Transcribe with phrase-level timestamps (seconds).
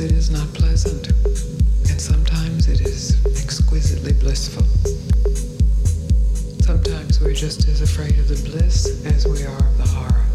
[0.00, 1.08] it is not pleasant,
[1.90, 4.64] and sometimes it is exquisitely blissful.
[6.64, 10.29] Sometimes we're just as afraid of the bliss as we are of the horror.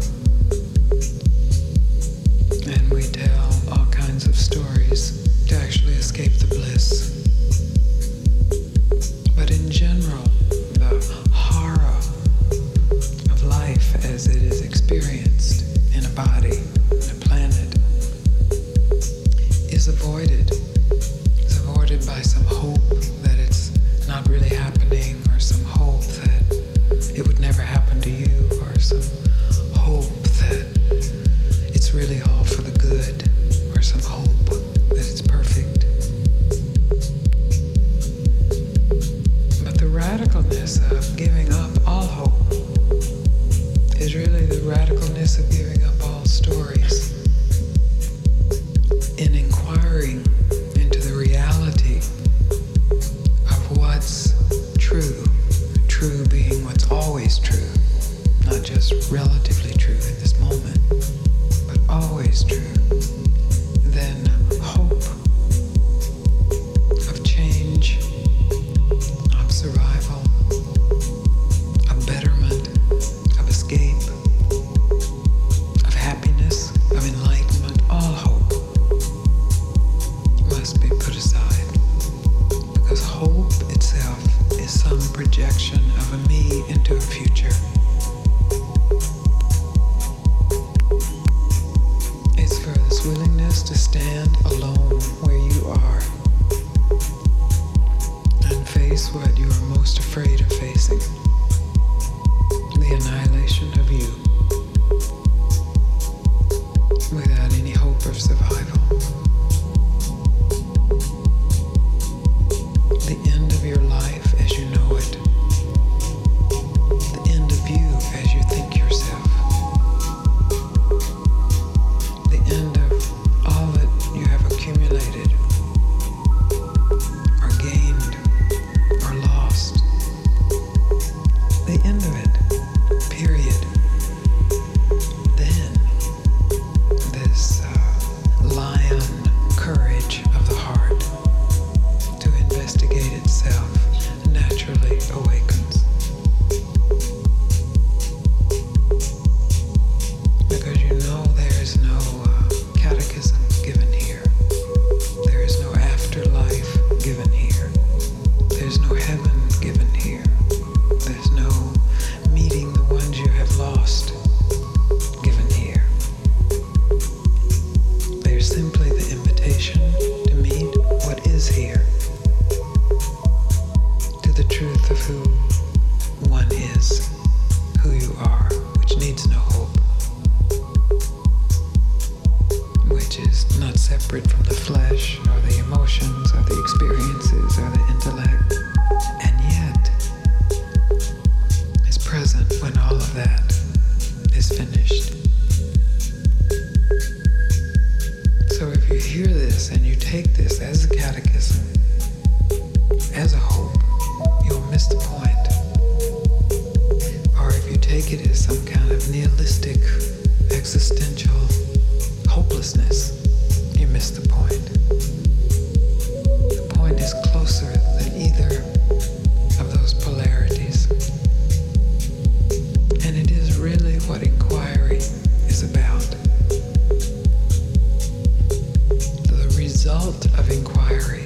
[229.86, 231.22] result of inquiry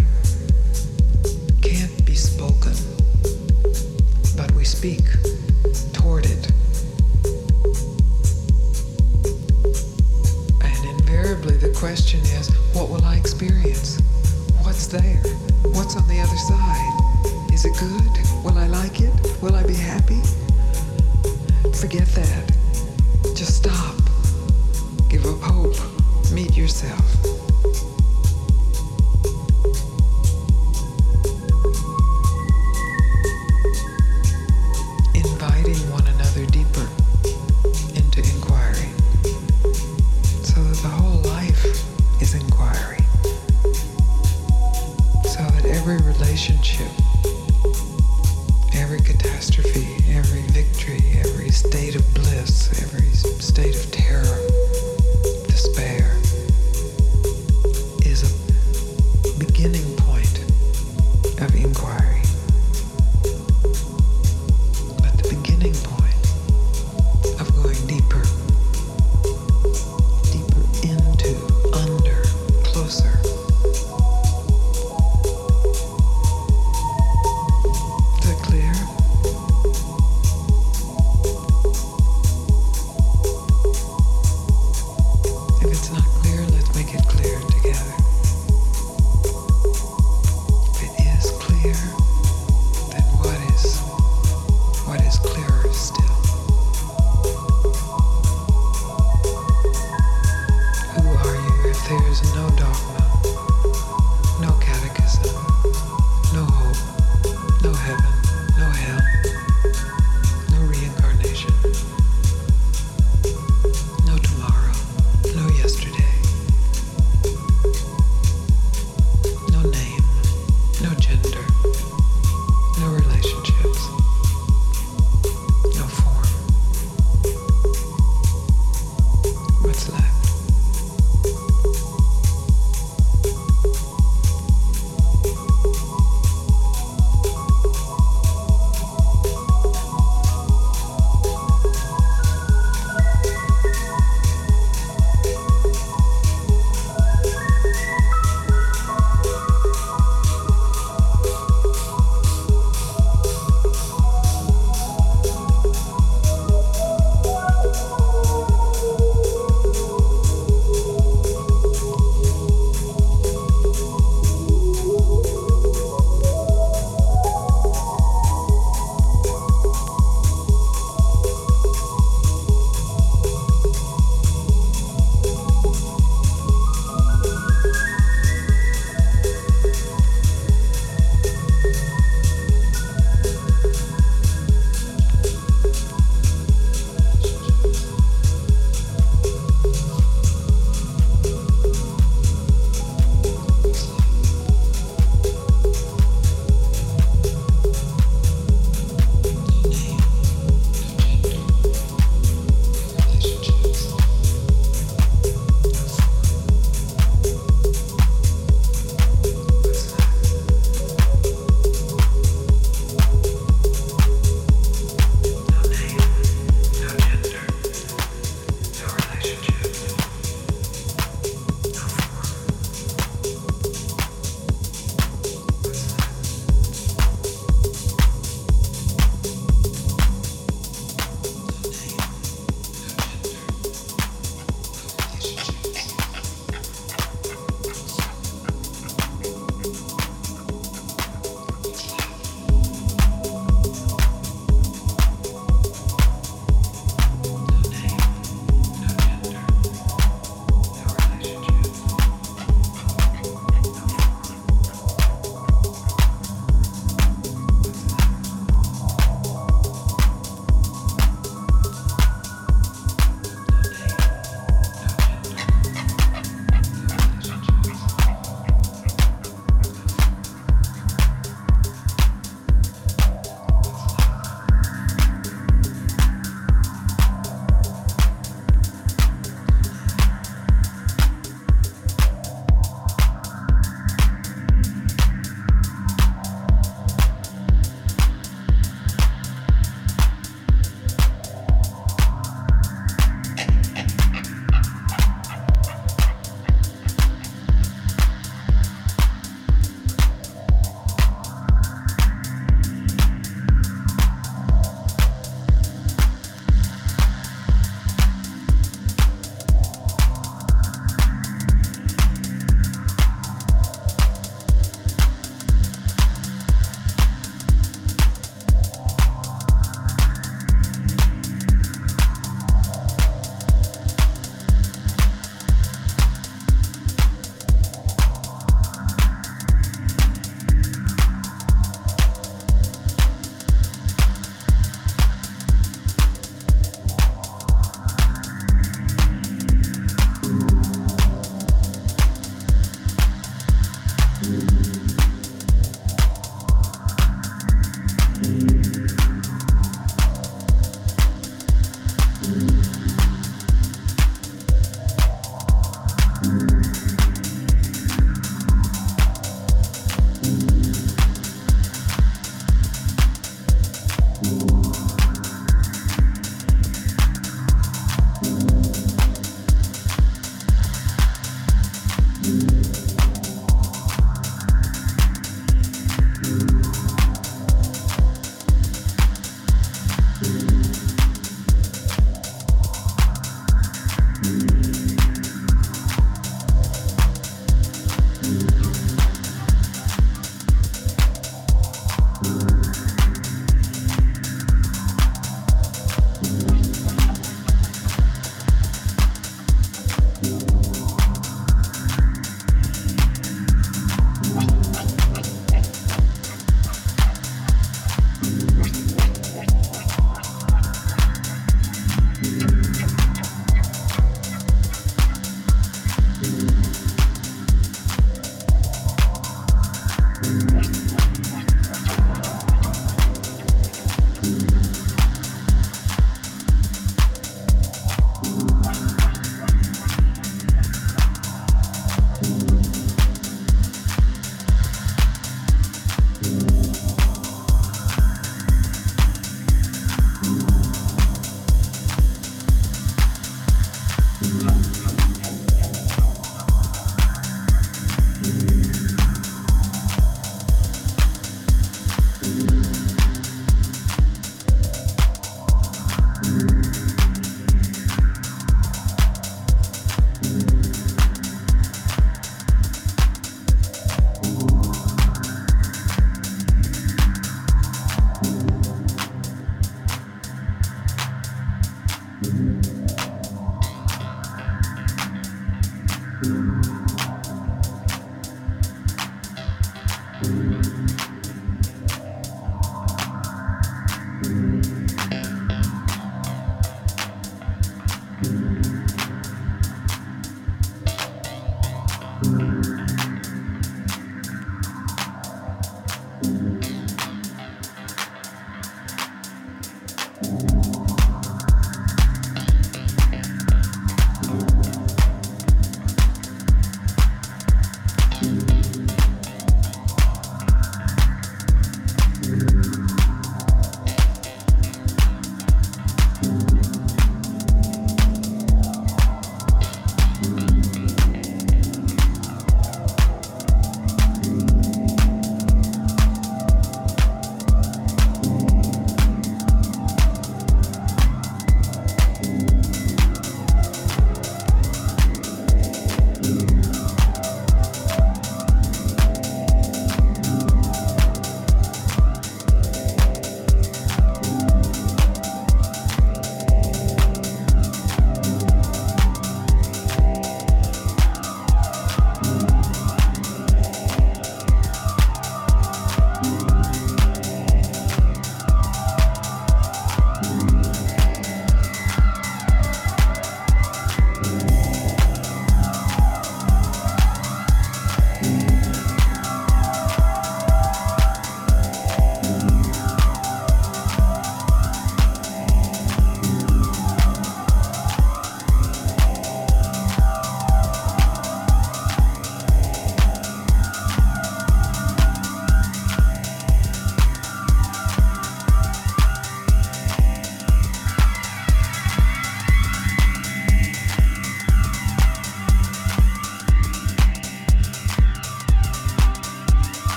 [1.62, 2.74] can't be spoken,
[4.36, 5.00] but we speak
[5.94, 6.52] toward it.
[10.62, 13.98] And invariably, the question is what will I experience?
[14.60, 15.22] What's there?
[15.72, 16.89] What's on the other side?